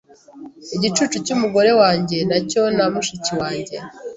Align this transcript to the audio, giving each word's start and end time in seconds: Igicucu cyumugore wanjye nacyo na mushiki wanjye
Igicucu 0.75 1.17
cyumugore 1.25 1.71
wanjye 1.81 2.17
nacyo 2.29 2.61
na 2.77 2.85
mushiki 2.93 3.31
wanjye 3.41 3.75